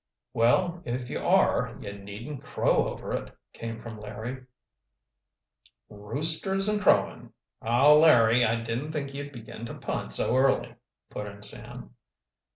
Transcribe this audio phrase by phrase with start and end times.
[0.33, 4.47] "Well, if you are, you needn't crow over it," came from Larry.
[5.89, 7.33] "Roosters and crowing!
[7.61, 10.73] Oh, Larry, I didn't think you'd begin to pun so early,"
[11.11, 11.93] put in Sam.